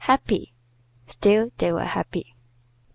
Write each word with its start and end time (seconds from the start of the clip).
"Happy!" 0.05 0.51
Still 1.05 1.51
they 1.59 1.71
were 1.71 1.83
happy. 1.85 2.33